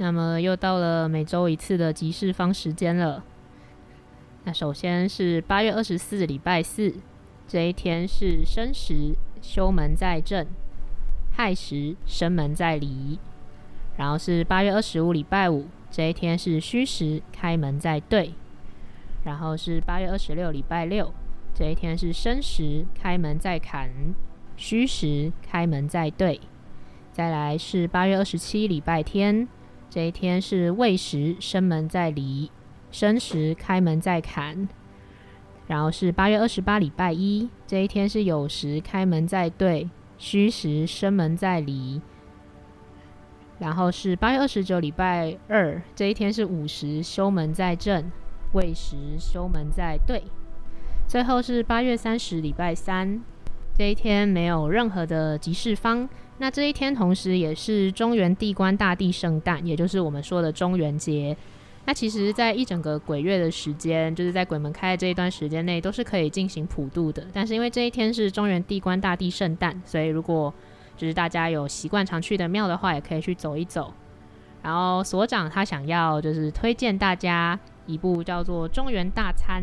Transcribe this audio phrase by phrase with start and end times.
[0.00, 3.24] 那么又到了每周一次的集市方时间了。
[4.44, 6.94] 那首先是八月二十四礼拜四，
[7.48, 10.46] 这一天是申时，休门在正；
[11.32, 13.18] 亥时，生门在离。
[13.96, 18.32] 然后是八月二十五礼拜五，这一天是戌时，开门在兑。
[19.24, 21.12] 然后是八月二十六礼拜六，
[21.52, 23.88] 这一天是申时，开门在坎；
[24.56, 26.40] 戌时，开门在兑。
[27.12, 29.48] 再来是八月二十七礼拜天。
[29.98, 32.48] 这一天是未时，生门在离；
[32.92, 34.68] 申时，开门在坎。
[35.66, 42.00] 然后是八月二十八礼拜一，这一天是酉时，开门在兑；戌时，生门在离。
[43.58, 48.04] 然后是八月二十九礼拜二，这一天是午时，休门在正；
[48.52, 50.22] 未时，休门在兑。
[51.08, 53.20] 最后是八月三十礼拜三，
[53.76, 56.08] 这一天没有任何的集市方。
[56.38, 61.36] 那这一天同时也是中原地官大帝圣诞，也就是我们说的中元节。
[61.84, 67.26] 那其实，在一整个鬼月的时间，就是在鬼门开的这一段时间内，都是可以进行普渡的。
[67.32, 70.52] 但是因为这一天是中原地官大帝圣诞，所以如果
[70.98, 73.92] 就是大家有习惯常去的庙的话，也可以去走一走。
[74.62, 79.62] 然后所长他想要就是推荐大家一部叫做《中原大餐》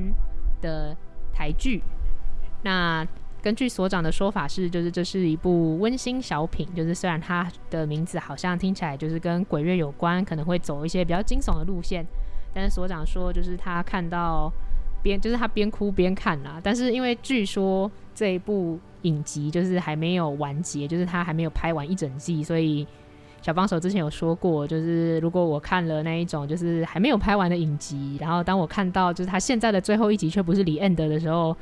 [0.63, 0.97] 的
[1.31, 1.83] 台剧。
[2.63, 3.05] 那
[3.45, 12.03] 根据所长的说法是，就是这是一部温馨小品，就是虽然它的名字好像听起来就是跟鬼月有关，可能会走一些比较惊悚的路线，
[12.55, 14.51] 但是所长说就是他看到
[15.03, 16.59] 边，就是他边哭边看啦。
[16.63, 22.87] 但是因为据说这一部影集就是还没有完结，就是他还没有拍完一整季，所以
[23.43, 31.55] 小帮手之前有说过，就是如果我看了那一种就是还没有拍完的影集，然后当我看到就是他现在的最后一集却不是 the end 的时候。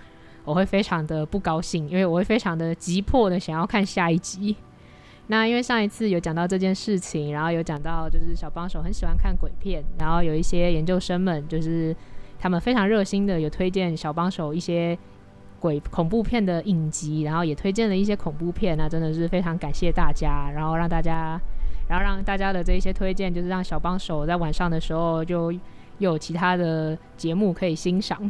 [0.45, 4.55] 我会非常的不高兴，因为我会非常的急迫的想要看下一集。
[5.27, 11.95] 那因为上一次有讲到这件事情，然后有讲到就是小帮手很喜欢看鬼片，然后有一些研究生们就是
[12.37, 14.97] 他们非常热心的有推荐小帮手一些
[15.61, 21.39] 鬼恐怖片的影集，然后也推荐了一些恐怖片，那真的是非常感谢大家，然后让大家，
[21.87, 28.29] 然后让大家的这一些推荐，就是让小帮手在晚上的时候就又有其他的节目可以欣赏。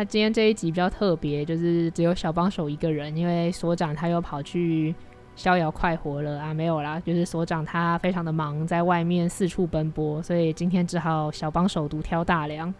[0.00, 4.94] 那今天这一集比较特别，就是只有小帮手一个人，因为所长他又跑去
[5.36, 12.72] 逍遥快活了啊，没有啦，就是所长他非常的忙，在外面四处奔波，所以今天只好小帮手独挑大梁。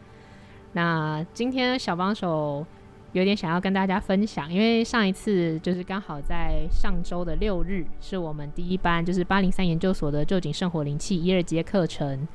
[0.72, 2.64] 那今天小帮手
[3.12, 12.26] 有点想要跟大家分享，因为上一次就是刚好在上周的六日，是我们第一班就是八零三研究所的旧井圣火灵气一二节课程。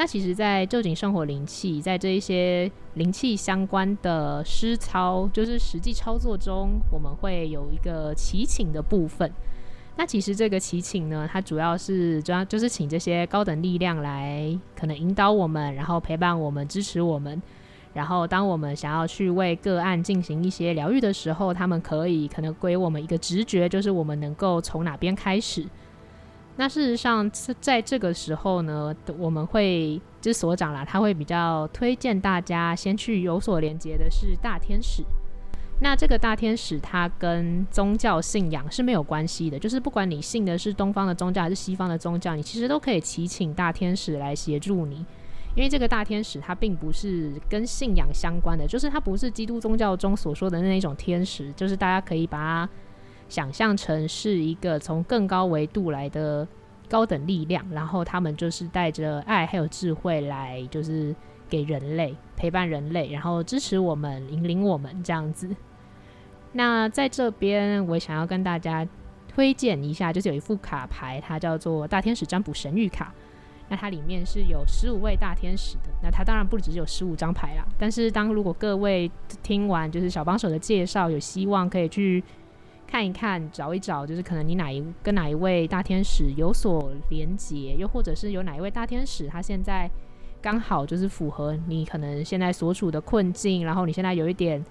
[0.00, 9.28] 那其实，在旧井圣火灵气，在这一些灵气相关的实操，就是实际操作中，我们会有一个祈请的部分。
[9.96, 17.42] 那其实这个祈请呢，它主要是主要就是请这些高等力量来可能引导我们，然后陪伴我们，支持我们。
[17.92, 25.66] 然后，当我们想要去为个案进行一些疗愈的时候，他们可以可能给我们一个直觉，就是我们能够从哪边开始。
[26.60, 27.30] 那事实上，
[27.60, 35.04] 在这个时候呢，我们会就是所长啦，他会比较推荐大家先去有所连接的是大天使。
[35.80, 44.96] 那这个大天使，它跟宗教信仰是没有关系的，就是不管你信的是东方的宗教还是西方的宗教，你其实都可以祈请大天使来协助你，
[45.54, 52.68] 因为这个大天使它并不是跟信仰相关的，就是它不是基督宗教中所说的那一种天使，就是大家可以把它。
[53.28, 56.46] 想象成是一个从更高维度来的
[56.88, 61.14] 高等力量，然后他们就是带着爱还有智慧来，就是
[61.48, 65.54] 给人类陪伴人类，然后支持我们、引领我们这样子。
[66.52, 68.88] 那在这边，我想要跟大家
[69.28, 73.12] 推荐一下，就是有一副卡牌，它叫做大天使占卜神谕卡。
[73.68, 77.66] 那它里面是有十五位大天使的，那它当然不只有十五张牌啦。
[77.78, 79.10] 但是当如果各位
[79.42, 82.24] 听完就是小帮手的介绍，有希望可以去。
[82.90, 89.88] 看一看，找一找，就是可能你哪一跟哪一位大天使有所连结，又或者是有哪一位大天使，他现在
[90.40, 94.64] 刚好就是符合你可能现在所处的困境，然后你现在有一点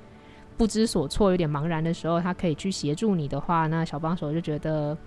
[0.58, 4.98] 不知所措，有点茫然的时候，他可以去协助你的话，那小帮手就觉得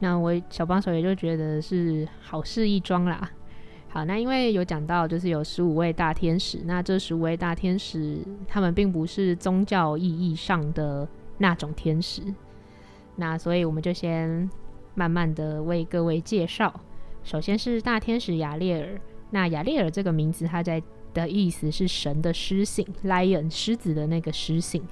[0.00, 3.30] 那我小帮手也就觉得是好事一桩啦。
[3.94, 8.18] 好，那因为有讲到就是有十五位大天使，那这十五位大天使
[8.48, 11.06] 他们并不是宗教意义上的
[11.38, 12.20] 那种天使，
[13.14, 14.50] 那所以我们就先
[14.96, 16.74] 慢慢的为各位介绍。
[17.22, 19.00] 首先是大天使亚列尔，
[19.30, 20.82] 那亚列尔这个名字它在
[21.12, 24.82] 的意思是神的狮性，lion 狮子的那个狮性。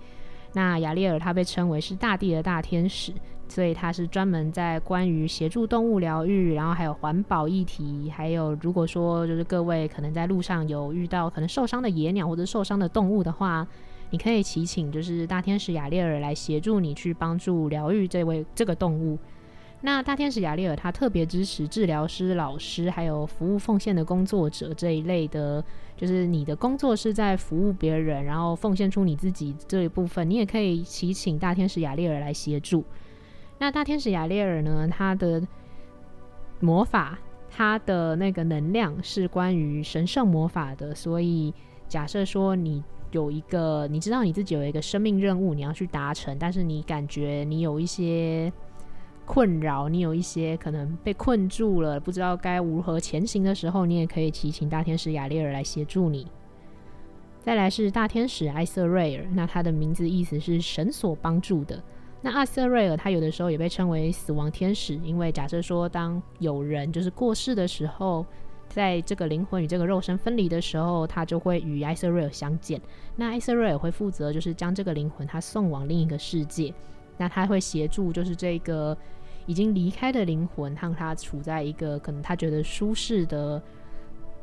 [0.52, 3.12] 那亚列尔他被称为是大地的大天使，
[3.52, 13.66] 所以他是专门在关于协助动物疗愈，然后还有环保议题，还有如果说就是各位可能在路上有遇到可能受伤的野鸟或者受伤的动物的话，
[14.08, 19.19] 你可以祈请就是大天使亚列尔来协助你去帮助疗愈这位这个动物。
[19.82, 25.62] 那大天使亚列尔他特别支持治疗师、老师，还有服务奉献的工作者这一类的，
[25.94, 32.82] 就是你的工作是在服务别人，然后奉献出你自己这一部分，你也可以祈请大天使亚列尔来协助。
[33.58, 35.43] 那大天使亚列尔呢，他的
[36.60, 37.19] 魔法，
[37.50, 41.52] 他的那个能量是关于神圣魔法的，所以
[41.88, 48.52] 假设说你有一个，你知道你自己有一个生命任务你要去达成，但是你感觉你有一些。
[49.25, 56.26] 困扰你有一些可能被困住了，不知道该如何前行的时候，你也可以祈请大天使亚列尔来协助你。
[57.40, 61.81] 再来是大天使艾瑟瑞尔，那他的名字意思是神所帮助的。
[62.25, 68.25] 那艾瑟瑞尔他有的时候也被称为死亡天使，因为假设说当有人就是过世的时候，
[68.69, 72.81] 在这个灵魂与这个肉身分离的时候，他就会与艾瑟瑞尔相见。
[73.17, 76.73] 那艾瑟瑞尔会负责就是将这个灵魂他送往另一个世界。
[77.19, 78.97] 那他会协助，就是这个
[79.47, 83.63] 已经离开的灵魂，让他处在一个可能他觉得舒适的，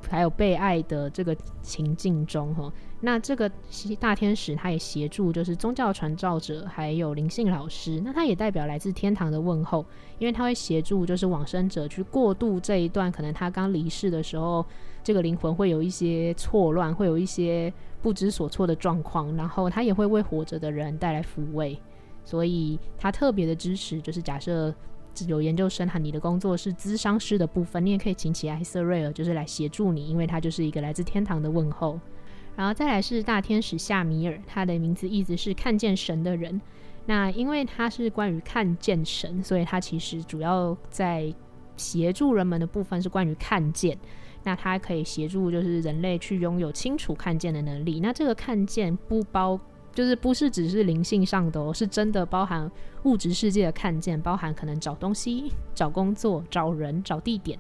[0.10, 2.72] 还有被爱的这个情境中哈。
[3.02, 3.50] 那这个
[4.00, 8.02] 大天使他也协助，就是宗教传教者，还有灵性老师。
[8.04, 9.86] 那他也代表来自天堂的问候，
[10.18, 14.66] 因为他会协助，就是往生者去过渡这一段，可能他刚离世的时候，
[15.02, 21.80] 这个灵魂会有一些错乱，会有一些不知所措的状况，然后他也会为活着的人带来抚慰。
[22.26, 24.76] 所以他特别的支持，就是假设
[25.28, 32.00] 有研究生和你的工作是咨商师的部分，你也可以请起艾瑟瑞尔，就是来协助你，因为他就是一个来自天堂的问候。
[32.56, 36.60] 然后再来是大天使夏米尔，他的名字意思是看见神的人。
[37.06, 41.34] 那因为他是关于看见神，所以他其实主要在
[41.76, 43.98] 协助人们的部分是关于看见。
[44.44, 48.00] 那他可以协助就是人类去拥有清楚看见的能力。
[48.00, 49.60] 那这个看见不包。
[49.94, 52.72] 就是不是只是灵性上的哦，是真的包含
[53.04, 57.58] 物质世界的看见，包含可能找东西、找工作、找人、找地点。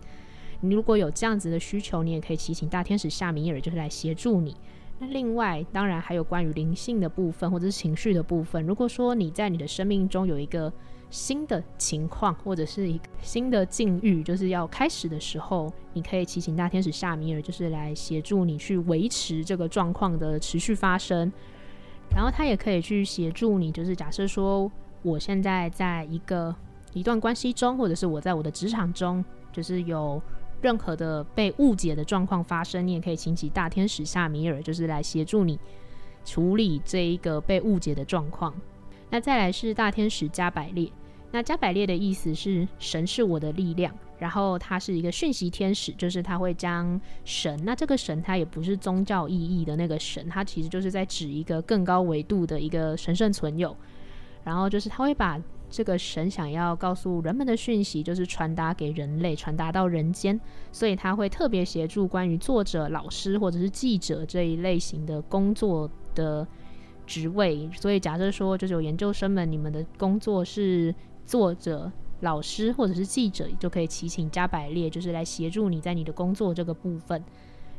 [0.62, 4.56] 你如果有这样子的需求，你也可以祈请大天使夏米尔，就是来协助你。
[5.00, 8.66] 那另外，当然还有关于灵性的部分或者是情绪的部分。
[8.66, 10.72] 如果说你在你的生命中有一个
[11.10, 21.32] 新的情况或者是一个新的境遇，就是要开始的时候，你可以祈请大天使夏米尔，就是来协助你去维持这个状况的持续发生。
[22.16, 24.70] 然后他也可以去协助你，就是假设说
[25.02, 26.54] 我现在在一个
[26.94, 29.24] 一段关系中，或者是我在我的职场中，
[29.54, 30.22] 就是有
[30.62, 35.58] 任何的被误解的状况发生，你也可以请起大天使夏米尔，就是来协助你
[36.26, 38.54] 处理这一个被误解的状况。
[39.10, 40.92] 那再来是大天使加百列，
[41.32, 43.96] 那加百列的意思是神是我的力量。
[44.20, 53.76] 然后他是一个讯息天使，就是他会将神，那这个神他也不是宗教意义的那个神，他其实就是在指一个更高维度的一个神圣存有。
[54.44, 60.40] 然后就是他会把这个神想要告诉人们的讯息，就是传达给人类，传达到人间。
[60.72, 66.46] 所以他会特别协助关于作者、老师或者是记者这一类型的工作的
[67.06, 67.70] 职位。
[67.74, 70.94] 所以假设说，就是有研究生们，你们的工作是
[71.26, 71.90] 作者。
[72.22, 77.24] 老师或者是记者就可以祈请加百列，就是来协助你在你的工作这个部分。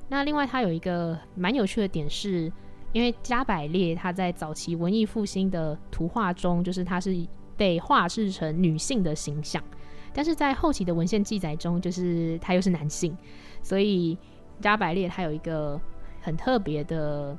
[0.08, 2.50] 那另外，它有一个蛮有趣的点是，
[2.92, 7.14] 因为加百列他在早期文艺复兴的图画中，就是他是
[7.56, 9.62] 被画制成女性的形象，
[10.12, 13.16] 但是在后期的文献记载中，就是他又是男性，
[13.62, 14.16] 所以
[14.60, 15.80] 加百列他有一个
[16.22, 17.36] 很特别的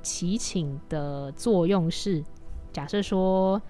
[0.00, 2.22] 祈请的作用是，
[2.72, 3.60] 假设说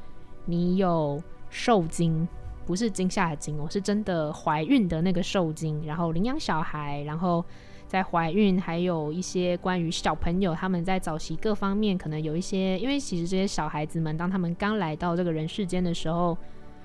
[0.44, 1.20] 你有。
[1.54, 2.26] 受精
[2.64, 7.44] 不是惊吓的惊哦，是真的怀孕的那个受精，然后领养小孩，然后
[7.86, 16.38] 在怀孕，还有一些关于小朋友他们在早期各方面可能有一些，因为其实这些小孩子们当他们刚来到这个人世间的时候，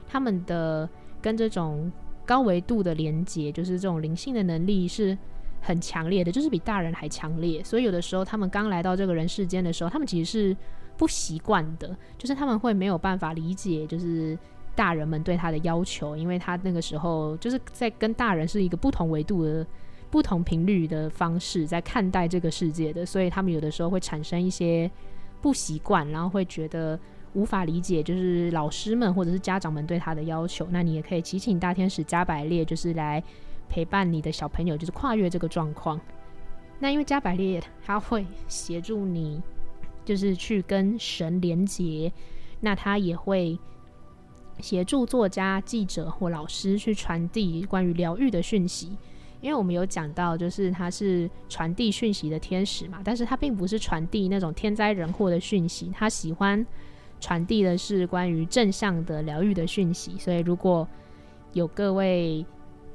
[0.05, 0.89] 他们的
[1.21, 1.89] 跟这种
[2.25, 5.17] 高维度的连接，就是这种灵性的能力是
[5.61, 10.57] 很强烈的，就是比大人还强烈，所以有的时候他们刚来到这个人世间的时候，他们其实是
[10.97, 14.37] 不习惯的，就是他们会没有办法理解，就是。
[14.77, 19.65] 大人们对他的要求，因为他那个时候就是在跟大人是一个不同维度的、
[20.11, 24.89] 不同频率的方式在看待这个世界的，所以他们有的时候会产生一些
[25.41, 26.97] 不习惯，然后会觉得
[27.33, 30.67] 无法理解，就是老师们或者是家长们对他的要求。
[30.69, 33.21] 那你也可以祈请大天使加百列，就是来
[33.67, 35.99] 陪伴你的小朋友，就是跨越这个状况。
[36.77, 39.41] 那因为加百列他会协助你，
[40.05, 42.13] 就是去跟神连接，
[42.59, 43.57] 那他也会。
[44.59, 48.97] 协助作家、记者或老师去传递关于疗愈的讯息，
[49.41, 56.65] 因为我们有讲到，就是他是传递讯息的天使嘛，但是他并不是传递那种天灾人祸的讯息，他喜欢
[57.21, 60.17] 传递的是关于正向的疗愈的讯息。
[60.17, 60.87] 所以，如果
[61.53, 62.45] 有各位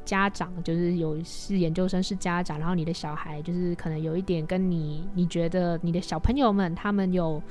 [0.04, 7.42] 家长，就是有是研究生是家长，然后你的小孩就是可能有一点跟你，你觉得你的小朋友们他们有。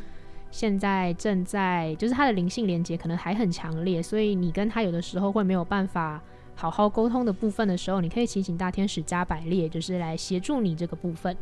[0.52, 6.22] 现在正在，就是他的灵性连接可能还很强烈，所以你跟他有的时候会没有办法
[6.56, 11.36] 好好沟通的部分的时候，你可以祈请大天使加百列，就是来协助你这个部分。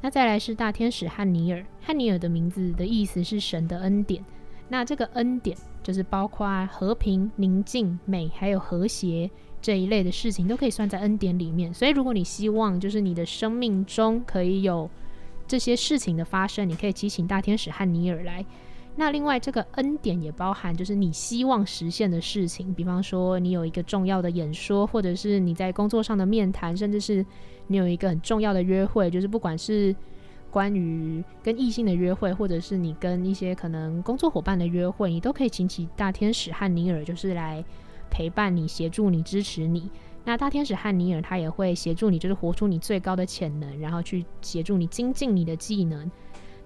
[0.00, 4.24] 那再来是大天使汉尼尔，汉尼尔的名字的意思是神的恩典。
[4.68, 11.74] 那这个恩典就是包括和平、宁静、美，还有和谐这一类的事情，都可以算在恩典里面。
[11.74, 14.88] 所以如果你希望就是你的生命中可以有。
[15.50, 18.46] 这些事情的发生，你可以祈请大天使汉尼尔来。
[18.94, 27.26] 那另外，这个恩典也包含就是你希望实现的事情，比方说你有一个重要的演说，或者是你在工作上的面谈，甚至是
[27.66, 29.92] 你有一个很重要的约会，就是不管是
[30.52, 37.64] 关于跟异性的约会，或者是你跟一些可能工作伙伴的约会，你都可以请起大天使汉尼尔，就是来
[38.08, 39.90] 陪伴你、协助你、支持你。
[40.24, 46.10] 那大天使汉尼尔他也会协助你，就是活出你最高的潜能，然后去协助你精进你的技能。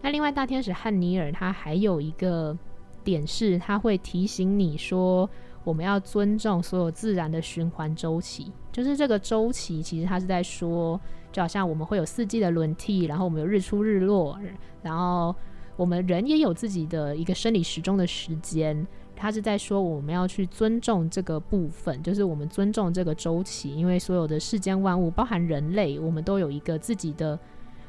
[0.02, 2.56] 那另外，大天使汉尼尔他还有一个
[3.02, 5.28] 点是，他会提醒你说，
[5.62, 8.52] 我们要尊重所有自然的循环周期。
[8.72, 11.00] 就是这个周期，其实他是在说，
[11.32, 14.38] 就好像我们会有四季的轮替，然后我们有日出日落，
[14.82, 15.34] 然后
[15.76, 18.86] 我们人也有自己的一个生理时钟的时间。
[19.16, 27.38] 他是在说，我们要去尊重这个部分，就是我们尊重这个周期，因为所有的世间万物，包含人类，我们都有一个自己的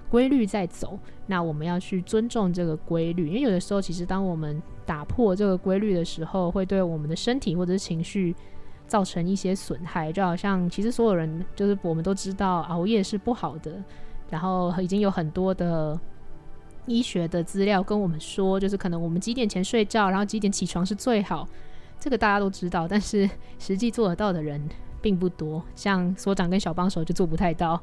[0.10, 0.98] 规律在走。
[1.28, 8.36] 那我们要去尊重这个规律，因为有的时候，其实当我们打破这个规律的时候，会对我们的身体或者是情绪
[8.88, 10.12] 造成一些损害。
[10.12, 13.84] 就好像，其实所有人就是我们都知道，熬夜是不好的，
[14.30, 16.00] 然后已经有很多的。
[16.88, 21.48] 医学的资料跟我们说，就是可能我们几点前睡觉，然后几点起床是最好。
[22.00, 23.28] 这个大家都知道，但是
[23.58, 24.62] 实际做得到的人
[25.02, 25.64] 并不多。
[25.76, 27.82] 像所长跟小帮手就做不太到，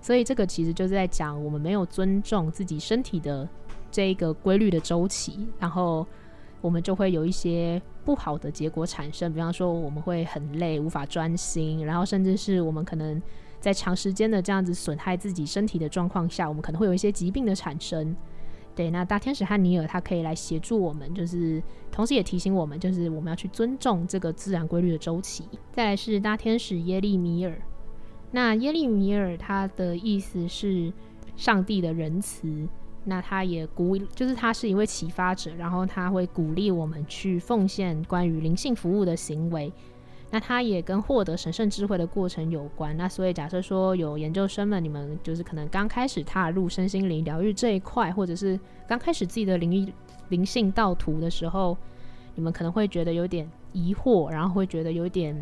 [0.00, 3.46] 所以这个其实就是在讲我们没有尊重自己身体的
[3.90, 6.06] 这一个规律的周期，然后
[6.60, 9.32] 我们就会有一些不好的结果产生。
[9.34, 13.20] 比方说，我们会很累，无法专心，然后甚至是我们可能
[13.60, 18.16] 在长时间的这样子损害自己身体的状况下，我们可能会有一些疾病的产生。
[18.78, 25.42] 对，那大天使汉尼尔他可以来协助我们，就是同时也提醒我们，就是我们要去尊重这个自然规律的周期。
[25.72, 27.60] 再来是大天使耶利米尔，
[28.30, 30.92] 那耶利米尔他的意思是
[31.34, 32.68] 上帝的仁慈，
[33.02, 39.72] 那他也鼓，就是他是一位启发者，然后他会鼓励我们去奉献关于灵性服务的行为。
[40.30, 42.96] 那它也跟获得神圣智慧的过程有关。
[42.96, 49.90] 那所以假设说有研究生们，你们就是可能刚开始踏入身心灵疗愈这一块，或者是刚开始自己的灵
[50.28, 51.76] 灵性道途的时候，
[52.34, 55.34] 你们可能会觉得有点疑惑，然后会觉得有点，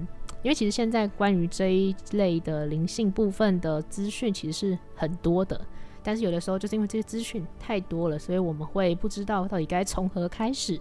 [0.42, 5.60] 因为其实现在关于这一类的灵性部分的资讯其实是很多的，
[6.04, 10.80] 但是有的时候就是因为这些资讯太多了，所以我们会不知道到底该从何开始。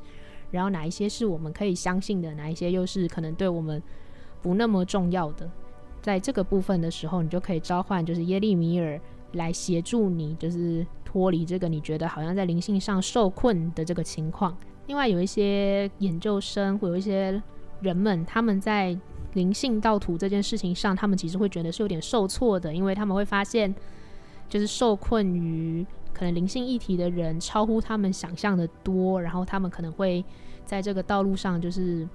[0.55, 3.83] 然后哪一些是我们可以相信的，哪一些又是可能对我们
[4.41, 5.49] 不那么重要的？
[6.01, 8.97] 在这个部分的时候，你就可以召唤就是耶利米尔
[9.33, 14.55] 来协助你，就是脱离这个你觉得好像在灵性上受困的这个情况。
[14.87, 17.41] 另外，有一些研究生或有一些
[17.81, 18.97] 人们，他们在
[19.33, 23.75] 灵性道图这件事情上，他们其实会觉得是有点受挫的，因为他们会发现，
[24.47, 25.85] 就是受困于。
[26.15, 30.23] 可能灵性议题的人超乎他们想象的多，然后他们可能会
[30.63, 32.07] 在这个道路上，就是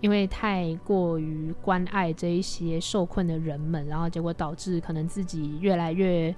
[0.00, 6.34] 因为太过于关爱这一些受困的人们，然后结果导致可能自己越来越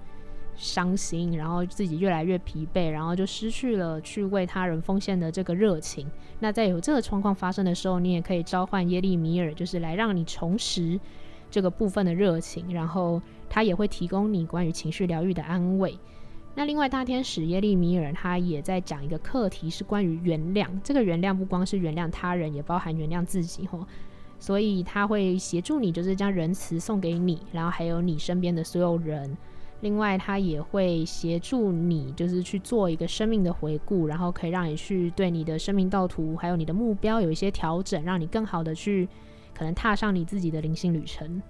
[0.57, 6.11] 伤心，然后自己越来越疲惫，然后就失去了去为他人奉献的这个热情。
[6.41, 10.99] 那在有这个状况发生的时候，你也可以召唤耶利米尔，就是来让你重拾
[11.51, 15.97] 这个部分的热情，然后他也会提供你关于情绪疗愈的安慰。
[16.55, 20.67] 那另外大天使耶利米尔他也在讲一个课题，是关于原谅。
[20.83, 23.87] 这个原谅不光是原谅他人，也包含原谅自己吼。
[24.41, 29.37] 所以他会协助你，就是将仁慈送给你，然后还有你身边的所有人。
[29.81, 39.09] 另外，他也会协助你，就是去做一个生命的回顾，然后可以让你去对你的生命道途还有你的目标有一些调整，让你更好的去
[39.57, 41.41] 可能踏上你自己的灵性旅程。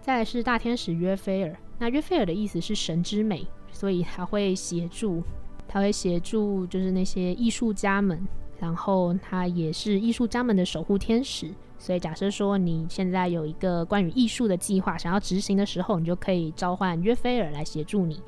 [0.00, 5.22] 再来是大天使约菲尔，那约菲尔的意思是神之美，所以他会协助，
[5.66, 8.24] 他会协助就是那些艺术家们，
[8.60, 11.50] 然后他也是艺术家们的守护天使。
[11.78, 18.20] 所以，假设说你现在有一个关于艺术的计划想要执行的时候，你就可以召唤约菲尔来协助你。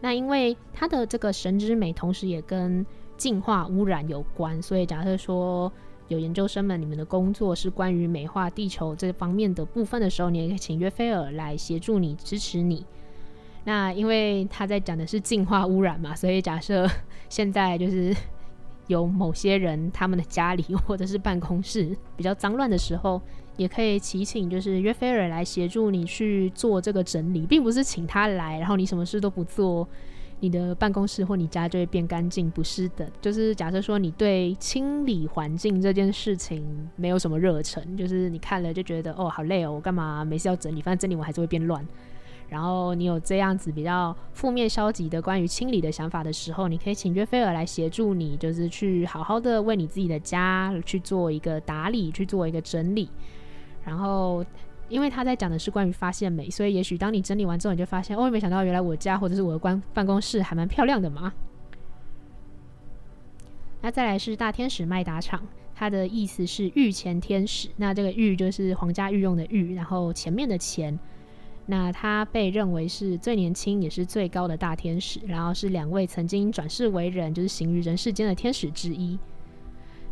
[0.00, 2.84] 那因为他的这个神之美，同时也跟
[3.16, 5.72] 净化污染有关，所以假设说
[6.08, 12.84] 有研究生们，你们的工作是关于美化地球这方面的部分的时候，你也可以请约菲尔来协助你、支持你。
[13.68, 16.88] 那因为他在讲的是净化污染嘛， 所以假设
[17.28, 18.16] 现在就是。
[18.88, 23.20] 有某些人，他们的家里或者是办公室比较脏乱的时候，
[23.58, 29.86] 也可以祈请就是约菲尔来协助你去做这个整理，并不是请他来，然后你什么事都不做，
[30.40, 33.06] 你的办公室或你家就会变干净，不是的。
[33.20, 36.64] 就是假设说你对清理环境这件事情
[36.96, 41.86] 没有什么热忱，就是你看了就觉得哦好累哦，我干嘛没事要整理，反正整理完还是会变乱。
[42.48, 53.10] 然后你有这样子比较负面消极的关于清理的想法的时候，你可以请约菲尔来协助你，就是去好好的为你自己的家去做一个打理，去做一个整理。
[53.84, 54.42] 然后，
[54.88, 61.30] 因为他在讲的是关于发现美，所以也许当你整理完之后，你就发现哦，没想到原来我家或者是我的官办公室还蛮漂亮的嘛。
[63.82, 65.42] 那再来是大天使麦达场，
[65.74, 70.98] 它的意思是御前天使，那这个御就是皇家御用的御，然后前面的前。
[71.70, 79.18] 那他被认为是最年轻也是最高的大天使，然后是两位曾经转世为人，就是行于人世间的天使之一。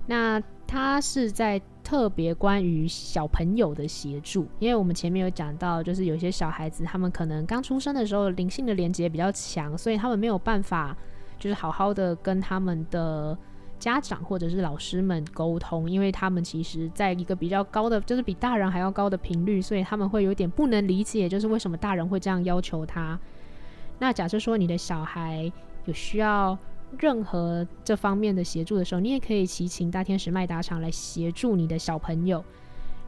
[0.07, 10.95] 那他是在特别关于小朋友的协助，因为我们前面有讲到，就是有些小孩子他们可能刚出生的时候灵性的连接比较强，所以他们没有办法
[11.38, 13.37] 就是好好的跟他们的。
[13.87, 23.16] 家长或者是老师们沟通，因为他们其实在一个比较高的，就是比大人还要高的频率，所以他们会有点不能理解，就是为什么大人会这样要求他。
[24.01, 25.51] 那假设说你的小孩
[25.85, 26.59] 有需要
[26.99, 32.44] 任何这方面的协助的时候，你也可以祈请大天使麦达场来协助你的小朋友。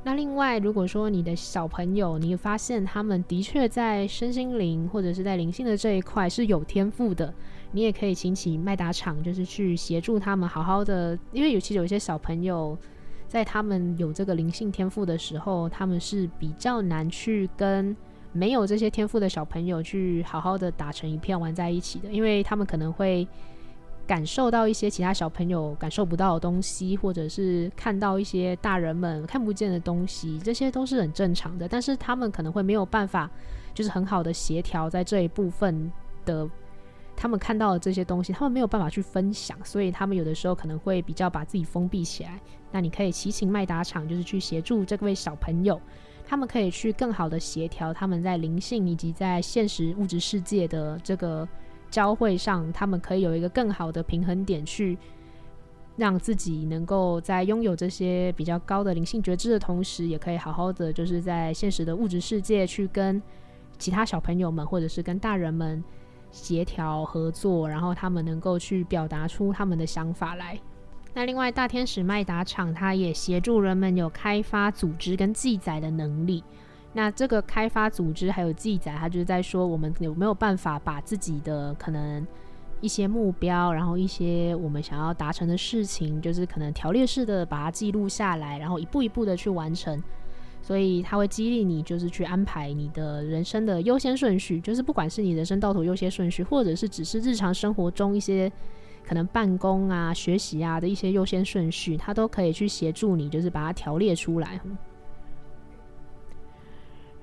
[0.05, 7.33] 那另外，如果说你的小朋友，你发现他们的确在身心灵或者是在灵性的这一块是有天赋的。
[7.73, 12.79] 你也可以请起麦达场，就是去协助他们好好的，因为尤其有一些小朋友，
[13.27, 17.95] 在他们有这个灵性天赋的时候，他们是比较难去跟
[18.33, 23.29] 没有这些天赋的小朋友去好好的打成一片玩在一起的，因为他们可能会
[24.09, 33.31] 感受到一些其他小朋友感受不到的东西，或者是看到一些大人们看不见的东西，这些都是很正常的，但是他们可能会没有办法，
[33.75, 35.93] 就是很好的协调在这一部分
[36.25, 36.49] 的。
[37.21, 42.41] 他们看到的这些东西，他们没有办法去分享，所以他们有的时候可能会比较把自己封闭起来。
[42.71, 45.81] 那你可以祈请麦达场，就是去协助这位小朋友，
[46.25, 51.47] 他们可以去更好的协调他们在灵性以及在现实物质世界的这个
[51.91, 54.97] 交汇上，他们可以有一个更好的平衡点，去
[55.97, 63.23] 让自己能够在拥有这些比较高的灵性觉知的同时，也可以好好的就是在现实的物质世界去跟
[63.79, 65.83] 其他小朋友们，或者是跟大人们。
[66.31, 70.61] 协调合作，然后他们能够去表达出他们的想法来。
[71.15, 76.45] 那另外，大天使麦达场他也协助人们有开发组织跟记载的能力。
[76.93, 82.27] 那这个开发组织还有记载，他就是在说我们有没有办法把自己的可能
[82.81, 90.03] 一些目标，然后一些我们想要达成的事情，就是可能条列式的把它记录下来，然后一步一步的去完成。
[90.61, 98.51] 所以他会激励你，就是去安排你的人生的优先顺序，就是不管是你人生道途优先顺序，或者是只是日常生活中一些
[99.07, 104.61] 可能办公啊、学习啊的一些优先顺序，他都可以去协助你，就是把它条列出来。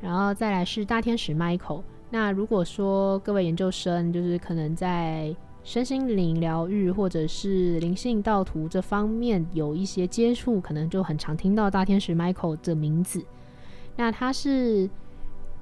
[0.01, 13.25] 然后再来是大天使 Michael，那如果说各位研究生就是可能在身心灵疗愈或者是灵性道途这方面有一些接触，可能就很常听到大天使 Michael 的名字。
[13.95, 14.87] 那他是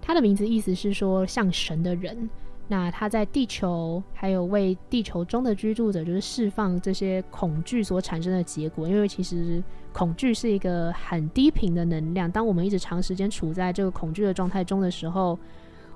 [0.02, 2.30] 他的名字，意思是说像神的人。
[2.68, 8.88] 那他在地球，还有为地球中的居住者，就是释放这些恐惧所产生的结果。
[8.88, 15.38] 因为其实恐惧是一个很低频的能量，当我们一直长时间处在这个恐惧的状态中的时候，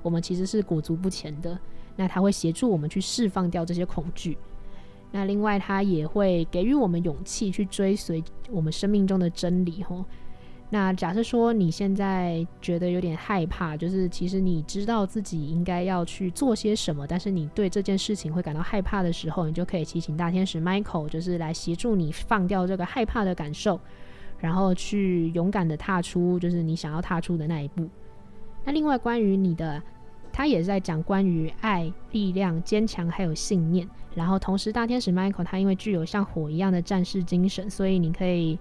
[0.02, 1.58] 我们其实是裹足不前的。
[1.96, 4.38] 那他会协助我们去释放掉这些恐惧。
[5.10, 9.82] 那另外，他也会给予我们勇气去追随我们生命中的真理。
[9.82, 10.04] 吼，
[10.70, 23.80] 那假设说你现在觉得有点害怕，就是其实你知道自己应该要去做些什么，但是你对这件事情会感到害怕的时候，你就可以祈请大天使 Michael，就是来协助你放掉这个害怕的感受，
[24.38, 27.88] 然后去勇敢的踏出就是你想要踏出的那一步。
[28.64, 29.82] 那另外，关于你的。
[30.30, 33.88] 他也在讲关于爱、力量、坚强，还有信念。
[34.14, 38.56] 然后同时，大天使 Michael 他因为具有像火一样的战士精神，所以你可以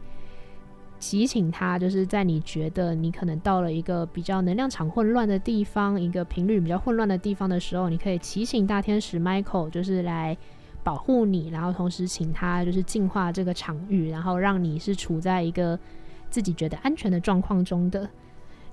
[1.00, 10.36] 提醒他，就是在你觉得你可能到了一个比较能量场混乱的地方，一个频率比较混乱的地方的时候，你可以提醒大天使 Michael 就是来
[10.84, 15.78] 保护你，然后同时请他就是净化这个场域，然后让你是处在一个
[16.30, 18.10] 自己觉得安全的状况中的。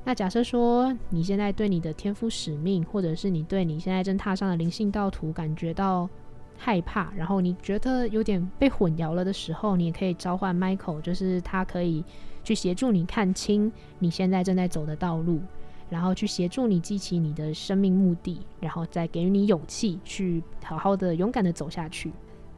[0.05, 6.09] 那假设说你现在对你的天赋使命，或者是你对你现在正踏上的灵性道途感觉到
[6.57, 12.05] 害怕，然后你觉得有点被混淆了的时候，你也可以召唤 Michael，就是他可以
[12.43, 15.41] 去协助你看清你现在正在走的道路，
[15.91, 22.13] 然后去协助你记起你的生命目的，然后再给予你勇气去好好的勇敢的走下去。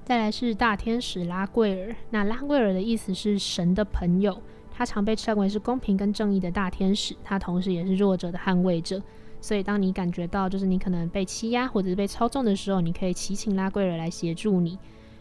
[0.04, 4.40] 再来是大天使拉贵尔，那拉贵尔的意思是神的朋友。
[4.78, 9.02] 他常被称为是公平跟正义的大天使，他同时也是弱者的捍卫者。
[9.40, 14.78] 所以，当你感觉到就是你可能被欺压或者是被操纵的时候，你可以祈请拉贵尔来协助你。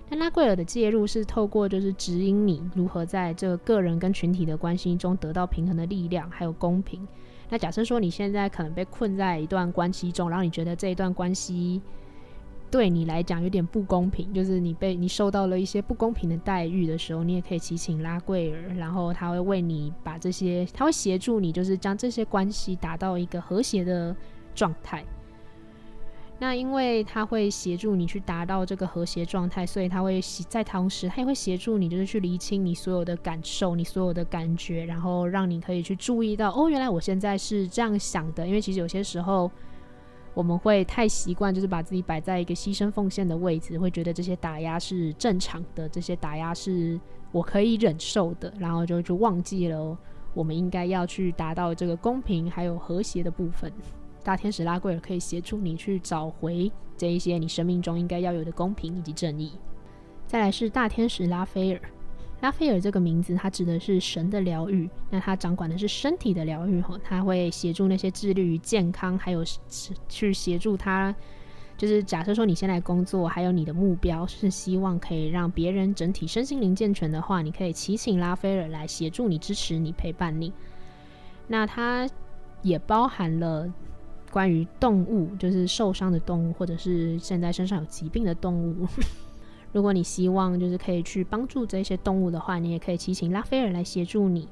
[0.10, 7.08] 那拉贵尔的介入是透过就是指引你如何在这个个人跟群体的关系中得到平衡的力量，还有公平。
[7.50, 11.82] 那假设说你现在可能被困在一段关系中，然后你觉得这一段关系。
[12.72, 24.14] 对你来讲有点不公平，就是你被你受到了一些不公平的待遇的时候，你也可以祈请拉贵尔，然后他会为你把这些，他会协助你，就是将这些关系达到一个和谐的
[24.54, 25.06] 状态。
[26.38, 39.50] 那因为他会协助你去达到这个和谐状态，所以他会在同时，他也会协助你，就是去厘清你所有的感受，你所有的感觉，然后让你可以去注意到，哦，原来我现在是这样想的，因为其实有些时候。
[40.36, 47.00] 我们会太习惯，就是把自己摆在一个牺牲奉献的位置，会觉得这些打压是正常的，这些打压是
[47.32, 49.98] 我可以忍受的，然后就就忘记了
[50.34, 53.72] 我们应该要去达到这个公平还有和谐的部分。
[54.24, 59.54] 大天使拉贵尔可以协助你去找回这一些你生命中应该要有的公平以及正义。
[60.28, 61.82] 再来是大天使拉斐尔。
[62.42, 64.90] 拉斐尔这个名字，它指的是神的疗愈。
[65.10, 69.44] 那它掌管的是身体的疗愈，哈，它会协助那些致力于健康，还有
[70.08, 71.16] 去协助他。
[71.78, 80.54] 就是假设说你现在工作，还有你的目标是希望可以让别人整体身心灵健全的话，你可以祈请拉斐尔来协助你、支持你、陪伴你。
[81.48, 82.08] 那它
[82.62, 83.70] 也包含了
[84.32, 88.88] 关于动物，就是受伤的动物，或者是现在身上有疾病的动物。
[89.76, 94.48] 如果你希望就是可以去帮助这些动物的话，你也可以祈请拉斐尔来协助你。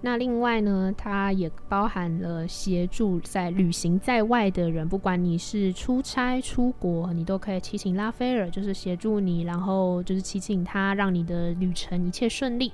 [0.00, 12.70] 那另外呢，它也包含了协助在旅行在外的人，不管你是出差出国，你都可以祈请拉斐尔，就是协助你，然后就是祈请他让你的旅程一切顺利。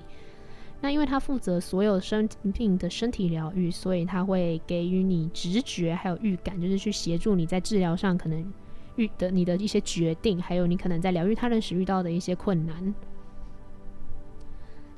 [0.83, 8.53] 那因为他负责所有生病的身体疗愈，所以他会给予你直觉还有预感，就是去协助你在治疗上可能。
[8.96, 12.94] 遇的你的一些决定，还有你可能在疗愈他人时遇到的一些困难。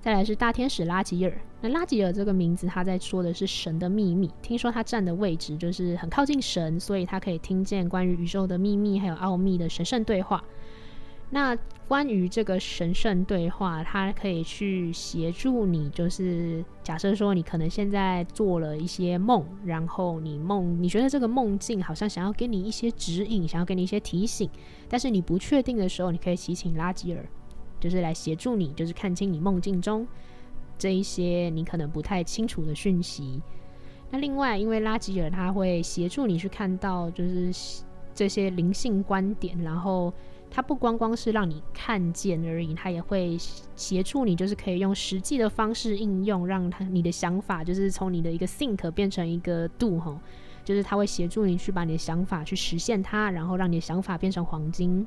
[0.00, 4.30] 再来是大天使拉吉尔，那拉吉尔这个名字，他在说的是神的秘密。
[4.40, 10.44] 听说他站的位置就是很靠近神，所以他可以听见关于宇宙的秘密还有奥秘的神圣对话。
[11.28, 11.56] 那
[11.88, 24.48] 关于这个神圣对话，它可以去协助你，就是假设说你可能现在做了一些梦，然后你梦，你觉得这个梦境好像想要给你一些指引，想要给你一些提醒，
[24.88, 27.28] 但是你不确定的时候，你可以祈请拉吉尔，
[27.80, 30.06] 就是来协助你，就是看清你梦境中
[30.78, 33.42] 这一些你可能不太清楚的讯息。
[34.10, 37.82] 那另外，因为拉吉尔他会协助你去看到，就是
[38.14, 40.12] 这些灵性观点，然后。
[40.50, 43.36] 它不光光是让你看见而已，它也会
[43.74, 50.18] 协助你，就是可以用实际的方式应用，让它你的想法就是从你的一个 think 变成一个 do 哈，
[50.64, 55.06] 就是它会协助你去把你的想法去实现它，然后让你的想法变成黄金。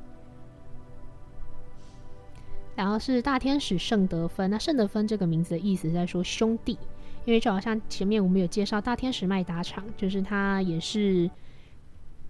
[2.76, 6.78] 然后是大天使圣德芬，那圣德芬这个名字的意思在说兄弟，
[7.26, 11.28] 因为就好像前面我们有介绍大天使麦达场，就是他也是。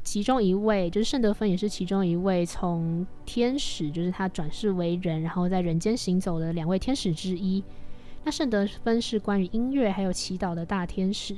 [0.10, 7.64] 其中一位就是圣德芬，也是其中一位从天使，就是他转世为人，然后在人间行走的两位天使之一。
[8.24, 11.36] 那圣德芬是关于音乐还有祈祷的大天使，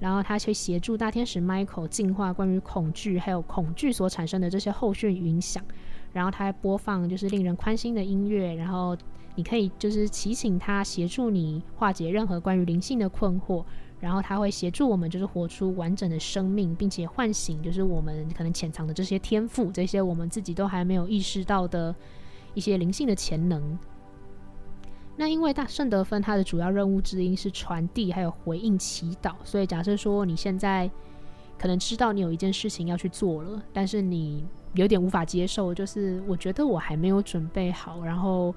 [0.00, 5.64] 然后他去协助大天使 Michael 净化关于恐惧还有恐惧所产生的这些后续影响，
[6.12, 8.96] 然后他还播放就是令人宽心的音乐，然后
[9.36, 13.64] 你可以就是祈请他协助你化解任何关于灵性的困惑，
[14.00, 21.94] 然后他会协助我们就是活出完整的生命，并且唤醒就是我们可能潜藏的这些天赋，这些我们自己都还没有意识到的
[22.54, 23.78] 一些灵性的潜能。
[25.16, 30.88] 那因为大圣德芬他的主要任务之一是传递还有回应祈祷，所以假设说你现在
[31.58, 38.54] 可能知道你有一件事情要去做了，但是你有点无法接受，就是我觉得我还没有准备好，然后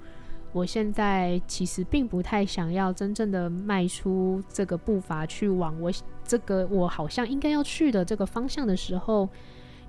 [0.51, 5.91] 我现在其实并不太想要真正的迈出这个步伐去往我
[6.23, 9.27] 这个我好像应该要去的这个方向的时候。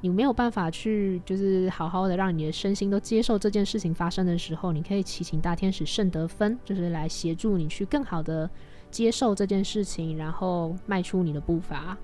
[0.05, 8.51] 你没有办法去，就是好好的让你的身心都接受这件事情发生的时候，你可以祈请大天使圣德芬，就是来协助你去更好的
[8.91, 11.97] 接受这件事情，然后迈出你的步伐。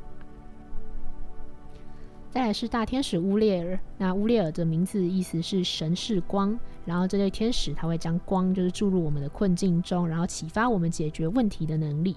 [2.31, 12.15] 再来是大天使乌列尔，那乌列尔的名字意思是神是光，然后这类天使他会将光就是注入我们的困境中，然后启发我们解决问题的能力。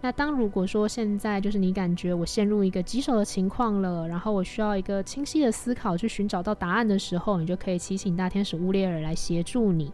[0.00, 9.92] 那当如果说现在就是你感觉我陷入一个棘手的情况了，然后我需要一个清晰的思考去寻找到答案的时候，你就可以祈请大天使乌列尔来协助你。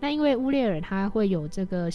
[0.00, 1.90] 那因为乌列尔他会有这个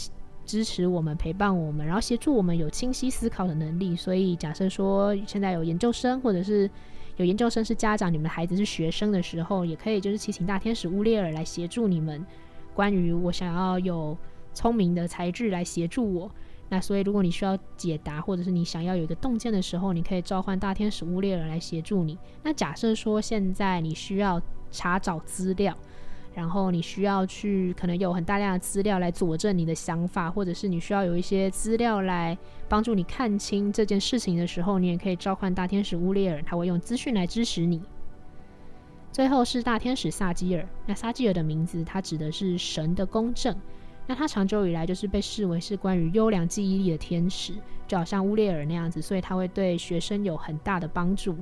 [0.45, 3.95] 支持我们、陪伴我们，然后协助我们有清晰思考的能力。
[3.95, 6.69] 所以假设说现在有研究生或者是
[7.17, 12.25] 有研究生是家长，你们的孩子是学生的时候，也可以就是祈请大天使乌列尔来协助你们。
[12.73, 14.17] 关于我想要有
[14.53, 16.31] 聪明的才智来协助我。
[16.69, 22.17] 那所以，如果你需要解答，或者是你想要有一个洞见的时候，你可以召唤大天使乌列尔来协助你。
[22.41, 25.77] 那假设说现在你需要查找资料，
[26.33, 37.81] 然后你需要去可能有很大量的资料来佐证你的想法，或者是你需要有一些资料来帮助你看清这件事情的时候，你也可以召唤大天使乌列尔，他会用资讯来支持你。
[39.11, 43.55] 最后是大天使萨基尔，那萨基尔的名字，它指的是神的公正。
[44.05, 47.53] 那他长久以来就是被视为是关于优良记忆力的天使，
[47.87, 51.37] 就好像乌列尔那样子，所以他会对学生有很大的帮助。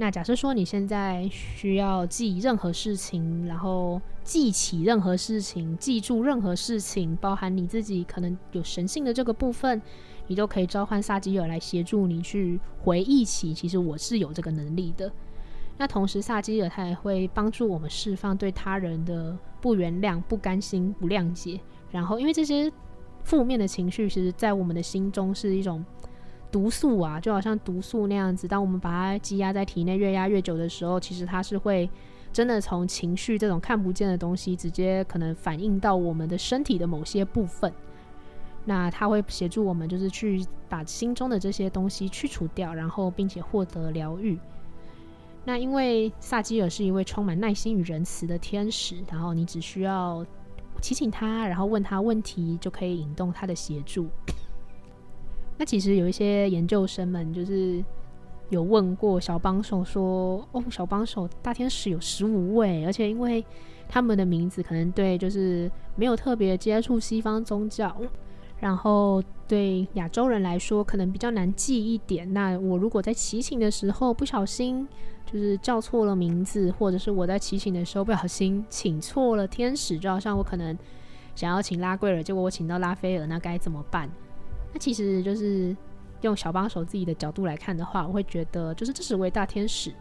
[0.00, 9.78] 那假设说你现在需要记任何事情，然后记起任何事情，记住任何事情，包含你自己可能有神性的这个部分，
[10.26, 15.12] 你都可以召唤萨基尔来协助你去回忆起，其实我是有这个能力的。
[15.76, 21.60] 那同时，萨基尔他也会帮助我们释放对他人的不原谅、不甘心、不谅解。
[21.90, 22.72] 然后，因为这些
[23.22, 25.84] 负面的情绪，其实，在我们的心中是一种
[26.50, 28.48] 毒素啊，就好像毒素那样子。
[28.48, 31.88] 当我们把它积压在体内，越压越久的时候，其实它是会
[32.32, 37.72] 真的从情绪这种看不见的东西，直接可能反映到我们的身体的某些部分。
[38.64, 44.38] 那它会协助我们，就是去把心中的这些东西去除掉，然后并且获得疗愈。
[45.44, 50.24] 那因为萨基尔是一位充满耐心与仁慈的天使，然后你只需要。
[50.80, 54.08] 提醒他，然后问他问题，就可以引动他的协助。
[55.60, 57.84] 那其实有一些研究生们就是
[58.48, 63.44] 有问过小帮手说：“哦，小帮手，大天使有十五位，而且因为
[63.86, 67.94] 他们的名字可能对就是没有特别接触西方宗教，
[68.58, 72.32] 然后对亚洲人来说可能比较难记一点。
[72.32, 74.88] 那我如果在祈请的时候不小心。”
[75.30, 80.76] 就是叫错了名字，或者是我在祈请的时候不小心请错了天使，就好像我可能
[81.36, 84.10] 想要请拉贵尔，结果我请到拉斐尔，那该怎么办？
[84.72, 85.76] 那其实就是
[86.20, 89.92] 用小帮手自己的角度来看的话，我会觉得，就是这十位大天使，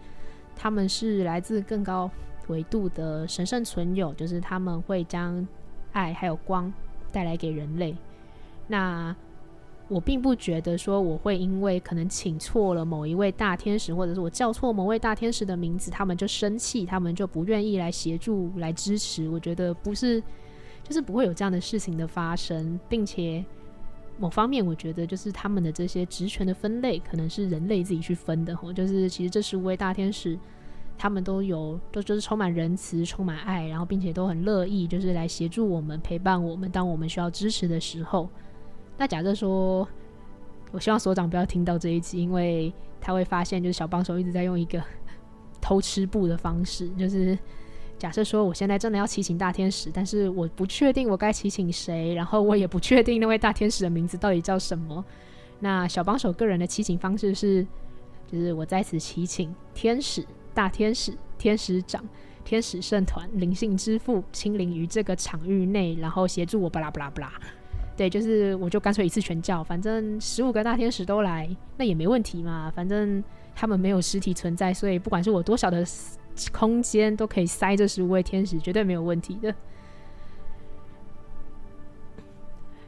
[0.55, 2.09] 他们是来自更高
[2.47, 5.47] 维度的神圣存有，就是他们会将
[5.91, 6.71] 爱还有光
[7.11, 7.95] 带来给人类。
[8.67, 9.15] 那
[9.87, 19.27] 我并不觉得说我会因为可能请错了某一位大天使，或者是我叫错某位大天使的名字，他们就生气，他们就不愿意来协助、来支持。
[19.29, 20.21] 我觉得不是，
[20.83, 23.43] 就是不会有这样的事情的发生，并且
[24.19, 28.71] 某方面我觉得就是他们的这些职权的分类可能是人类自己去分的吼。
[28.73, 30.37] 就是其实这十五位大天使，
[30.97, 38.29] 他们都有都就是充满仁慈、充满爱，然后并且都很乐意就是来协助我们、陪伴我们，当我们需要支持的时候。
[38.97, 39.87] 那假设说，
[40.71, 44.83] 我希望所长不要听到这一集，因为他会发现，就是小帮手一直在用一个
[45.61, 46.89] 偷吃布的方式。
[46.97, 47.39] 就是
[47.99, 55.03] 假设说，我现在真的要祈请大天使，但是我不确定我该祈请谁，然后我也不确定那位大天使的名字到底叫什么。
[55.59, 57.67] 那小帮手个人的祈请方式是，
[58.25, 62.01] 就是我在此祈请天使、大天使、天使长、
[62.45, 67.33] 天使圣团、灵性之父亲临于这个场域内，然后协助我巴拉巴拉巴拉。
[67.97, 72.71] 对，就是我就干脆一次全叫，反正十五个大天使都来，那也没问题嘛。
[72.73, 73.21] 反正
[73.53, 75.83] 他们没有实体存在，所以不管是我多少的
[76.51, 79.53] 空间都可以塞这十五位天使，绝对没有问题的。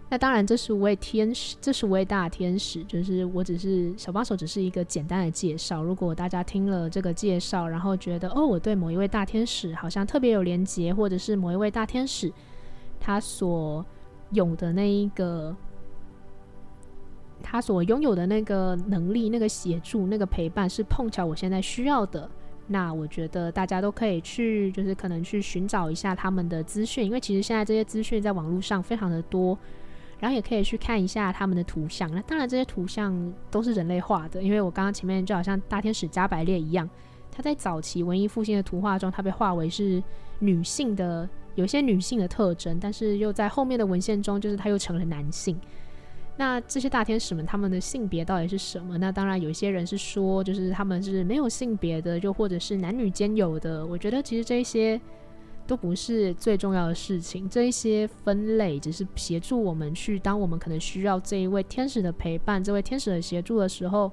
[0.10, 5.82] 那当然，这十五位天使，这十五位大天使，就是我只是小帮手，只是一个简单的介绍。
[5.82, 12.30] 如果大家听了这个介绍，然后觉得哦，我对某一位大天使好像特别有连结，或者是某一位大天使
[13.00, 13.86] 他所
[14.32, 15.56] 有的那一个，
[17.42, 22.30] 他所拥有的那个能力、那个协助、那个陪伴，是碰巧我现在需要的，
[22.68, 29.58] 那我觉得大家都可以去，就是可能去寻找一下他们的资讯，因为其实现在这些资讯在网络上非常的多。
[30.20, 32.08] 然后也可以去看一下他们的图像。
[32.14, 36.88] 那当然，这些图像都是人类画的，因为我刚刚前面就好像大天使加百列一样，
[37.32, 40.04] 他在早期文艺复兴的图画中，他被画为是
[40.38, 45.60] 女性的，有一些女性的特征，但是又在后面的文献中，就是他又成了男性。
[46.42, 48.98] 那这些大天使们，他们的性别到底是什么？
[48.98, 53.86] 那当然，有一些人是说，就是他们是没有性别的，又或者是男女兼有的。
[53.86, 55.00] 我觉得其实这些。
[55.68, 64.12] 都不是最重要的事情，这一些分类只是协助我们去，当我们可能需要这一位天使的陪伴，这位天使的协助的时候，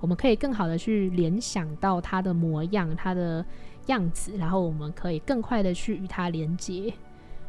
[0.00, 3.44] 我们可以更好的去联想到他的模样、他的
[3.86, 6.92] 样子，然后我们可以更快的去与他连接。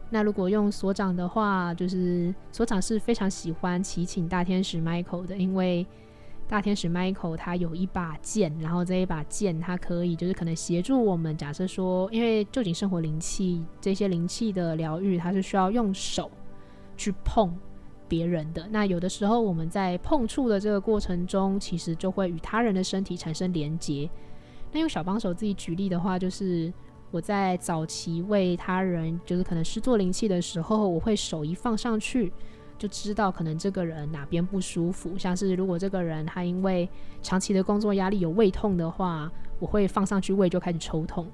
[0.09, 5.85] 那如果用所长的话，就是所长是非常喜欢祈请大天使 Michael 的，因为。
[6.49, 11.35] 大天使 Michael 他有一把剑，然后这一把剑，它可以就是可能协助我们。
[11.35, 16.31] 假设说，因为臼井生活灵气这些灵气的疗愈，它是需要用手
[16.95, 17.53] 去碰
[18.07, 18.65] 别人的。
[18.71, 24.09] 那有的时候我们在碰触的这个过程中，其实就会与他人的身体产生连接。
[24.71, 26.71] 那用小帮手自己举例的话，就是
[27.11, 32.31] 我在早期为他人，就是可能施作灵气的时候，我会手一放上去。
[32.77, 36.87] 就知道可能这个人哪边不舒服，像是如果这个人他因为
[37.23, 41.27] 长期的工作压力有胃痛的话，我会放上去胃就开始抽痛。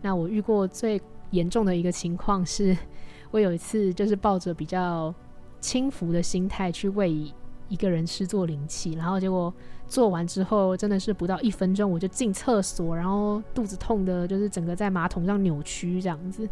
[0.00, 0.98] 那我遇过最
[1.32, 2.74] 严重的一个情况是，
[3.30, 5.14] 我有一次就是抱着比较
[5.60, 7.30] 轻浮的心态去为
[7.68, 9.52] 一个人施作灵气，然后结果
[9.88, 16.48] 做完之后真的是不到一分钟我就进厕所，然后肚子痛的就是整个在马桶上扭曲这样子。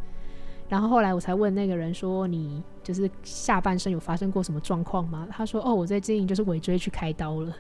[0.68, 7.55] 然后后来我才问那个人说：“你就是下半身有发生过什么状况吗？”他说：“哦，我最近就是尾椎去开刀了。”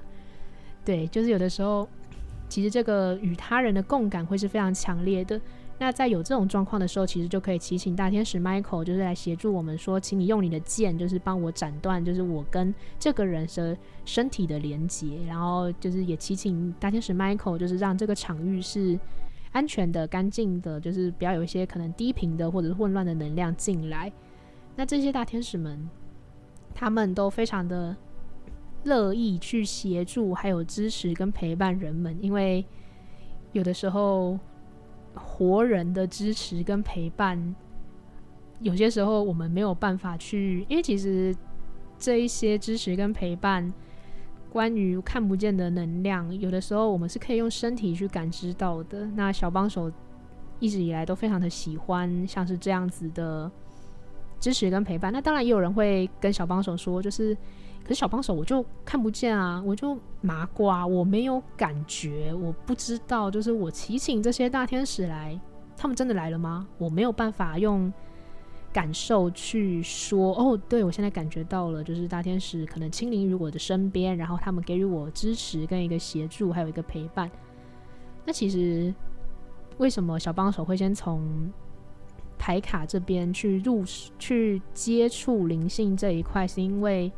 [0.84, 1.86] 对，就是有的时候，
[2.48, 5.38] 其实这个与他人的共感会是非常强烈的。
[5.78, 15.18] 那在有这种状况的时候，其实就可以祈请大天使 Michael，就是来协助我们说，请你用你的剑，就是帮我斩断，就是我跟这个人的身体的连接。
[15.26, 18.98] 然后就是也祈请大天使 Michael，就是让这个场域是。
[19.52, 24.12] 安全的、干净的，就是不要有一些可能低频的或者是混乱的能量进来。
[24.74, 25.88] 那这些大天使们，
[26.74, 27.96] 他们都非常的
[28.82, 32.18] 乐意去协助，还有支持跟陪伴人们。
[32.20, 32.66] 因为
[33.52, 34.36] 有的时候，
[35.14, 37.54] 活人的支持跟陪伴，
[38.60, 41.34] 有些时候我们没有办法去，因为其实
[41.98, 43.72] 这一些支持跟陪伴。
[44.50, 49.04] 关于看不见的能量，有的时候我们是可以用身体去感知到的。
[49.16, 49.90] 那小帮手
[50.60, 53.50] 一直以来都非常的喜欢像是这样子的
[54.38, 55.12] 支持跟陪伴。
[55.12, 57.36] 那当然也有人会跟小帮手说，就是
[57.84, 65.38] 可是小帮手我就看不见啊，我就麻瓜，我没有感觉，我不知道，就是我祈请这些大天使来，
[65.76, 66.66] 他们真的来了吗？
[66.78, 67.92] 我没有办法用。
[68.72, 77.30] 感受去说哦，对，我现在感觉到了，就是大天使可能亲临于我的身边，然后他们给予我支持跟一个协助，还有一个陪伴。
[78.24, 78.92] 那其实
[79.78, 81.52] 为什么小帮手会先从
[82.36, 83.84] 牌卡这边去入
[84.18, 86.44] 去接触灵性这一块？
[86.44, 87.12] 是因为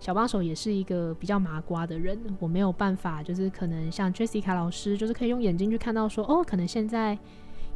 [0.00, 7.16] 小帮手也是一个比较麻瓜的人，我没有办法，就是可能像 Jessica 老师，就是可以用眼睛去看到说哦，可能现在。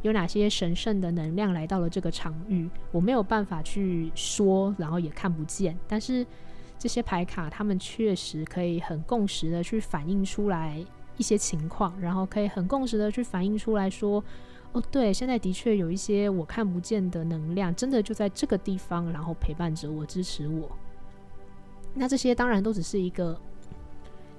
[0.01, 2.69] 有哪些神圣的能量来到了这个场域？
[2.91, 5.75] 我没有办法去说，然后也看不见。
[5.87, 6.23] 但是
[6.77, 10.77] 这些牌卡，他们确实可以很共识的去反映出来
[11.17, 14.23] 一些情况，然后可以很共识的去反映出来说
[14.73, 20.69] ：“哦，对，现在的确有一些我看不见的能量，真的就在这个地方，然后陪伴着我，支持我。”
[21.95, 23.35] 那这些当然都只是一个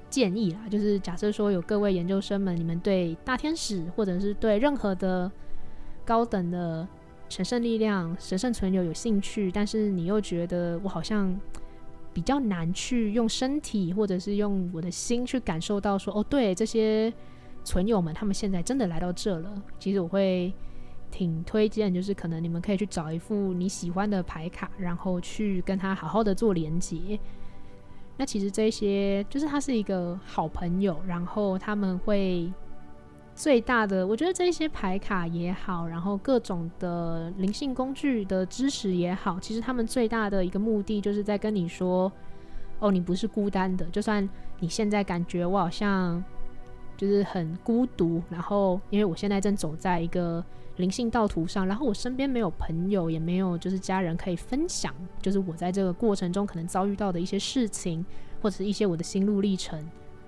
[0.08, 5.28] 建议啦，就是假设说有各位研究生们，你们对大天使或者是对任何的。
[6.06, 6.86] 高等的
[7.28, 11.36] 神圣力量、神圣存有有兴趣，但是你又觉得我好像
[12.14, 17.12] 比较难去用身体或者是用我的心去感受到说，哦，对，这些
[17.64, 19.60] 存友们，他们现在真的来到这了。
[19.80, 20.54] 其实我会
[21.10, 27.18] 挺推荐，就是可能你们可以去找一副你喜欢的牌卡，然后去跟他好好的做连接。
[28.16, 32.52] 那其实这些就是他是一个好朋友，然后他们会
[33.34, 42.10] 最大的，我觉得这些牌卡也好，然后各种的灵性工具的知识也好，其实他们最大的一个目的就是在跟你说，
[42.78, 44.26] 哦，你不是孤单的，就算
[44.60, 46.24] 你现在感觉我好像
[46.96, 50.44] 就是很孤独，然后因为我现在正走在一个。
[50.76, 58.04] 灵性道途上，然后我身边没有朋友，也没有就是家人可以分享，就是我在这个过程中可能遭遇到的一些事情，
[58.42, 59.82] 或者是一些我的心路历程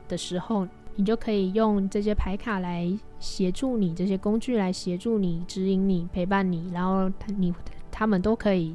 [0.09, 2.91] 的时候，你就可以用这些牌卡来
[3.21, 7.53] 协助你，这些工具来协助你、指引你、陪伴你，然后你
[7.91, 8.75] 他们都可以，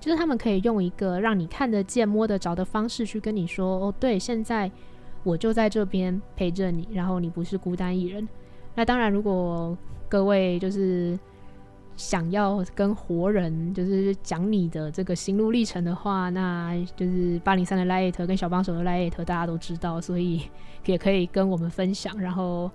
[0.00, 4.70] 就是他们可以用一个让你看得见、摸得着的方式去跟你说：“哦，对，现在
[5.22, 8.28] 我就在这边陪着你，然后你不是孤单一人。”
[8.74, 9.76] 那当然，如果
[10.14, 11.18] 各位就是
[11.96, 20.42] 想要跟活人就是讲你的这个心路历程的话，那就是八零三的 LINE@ 跟小帮手的 LINE@ 大家都知道，所以
[20.86, 22.70] 也可以跟我们分享，然后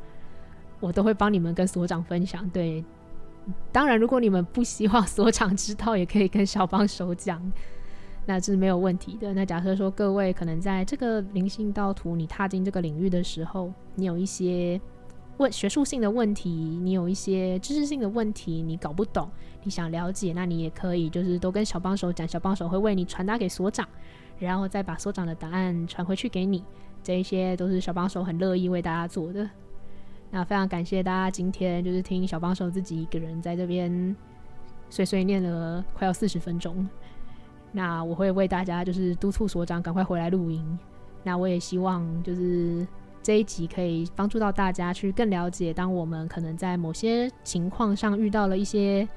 [0.82, 2.46] 我都会帮你们跟所长分享。
[2.50, 2.84] 对，
[3.72, 7.42] 当然如果你们不希望所长知道，也可以跟小帮手讲，
[8.26, 9.34] 那这是没有问题的。
[9.34, 14.78] 那假设说各位可能在这个灵性道途你踏进这个领域的时候，你有一些。
[15.40, 19.30] 问学术性的问题，你有一些知识性的问题，你搞不懂，
[19.64, 23.88] 你想了解，那你也可以就是都跟小帮手讲，小帮手会为你传达给所长，
[24.38, 26.62] 然后再把所长的答案传回去给你。
[27.02, 29.50] 这一些都是小帮手很乐意为大家做的。
[30.30, 34.14] 那非常感谢大家今天就是听小帮手自己一个人在这边
[34.90, 36.86] 碎碎念了快要四十分钟。
[37.72, 40.78] 那我会为大家就是督促所长赶快回来录音。
[41.24, 42.86] 那我也希望就是。
[43.22, 49.08] 这一集可以帮助到大家去更了解，当我们可能在某些情况上遇到了一些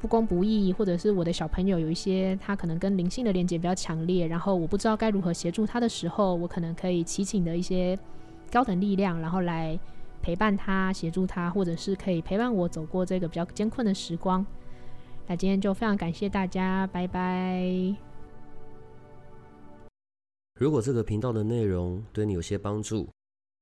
[0.00, 7.98] 不公不义，或者是我的小朋友有一些他可能跟灵性的连接比较强烈，然后我不知道该如何协助他的时候，我可能可以祈请的一些
[8.50, 9.78] 高等力量，然后来
[10.22, 14.46] 陪伴他、协助他，或者是可以陪伴我走过这个比较艰困的时光。
[15.26, 17.94] 那今天就非常感谢大家，拜拜。
[20.58, 23.08] 如果这个频道的内容对你有些帮助，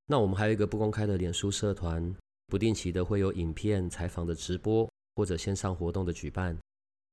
[0.09, 2.15] 那我们还有一个不公开的脸书社团，
[2.47, 6.57] 不定期的会有影片、采访的直播或者线上活动的举办，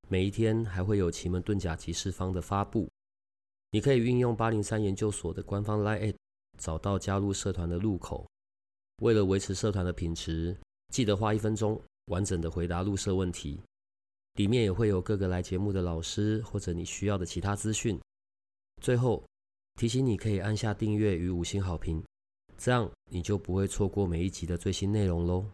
[0.08, 2.88] 每一天还会有奇门遁甲集市方的发布。
[3.72, 6.14] 你可以运用八零三研究所的官方 LINE
[6.56, 8.24] 找到加入社团的入口。
[9.02, 10.56] 为了维持社团的品质，
[10.92, 13.60] 记得花一分钟完整的回答入社问题。
[14.34, 18.00] 里面也会有各个来节目的老师或者你需要的其他资讯。
[18.80, 19.24] 最后
[19.74, 22.00] 提醒你可以按下订阅与五星好评。
[22.56, 25.44] 这样你就不会错过每一集的最新内容喽。